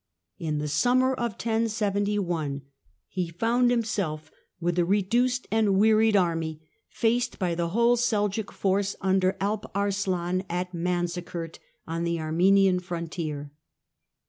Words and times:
In 0.39 0.57
the 0.57 0.67
summer 0.67 1.13
of 1.13 1.33
1071 1.33 2.63
he 3.07 3.29
found 3.29 3.69
himself, 3.69 4.31
with 4.59 4.79
a 4.79 4.83
reduced 4.83 5.45
and 5.51 5.77
wearied 5.77 6.15
army, 6.17 6.59
faced 6.87 7.37
by 7.37 7.53
the 7.53 7.67
whole 7.69 7.95
Seljuk 7.95 8.51
force 8.51 8.95
under 8.99 9.37
Alp 9.39 9.69
Arslan 9.75 10.43
at 10.49 10.73
Manzikert, 10.73 11.59
on 11.87 12.03
the 12.03 12.19
Armenian 12.19 12.79
frontier. 12.79 13.51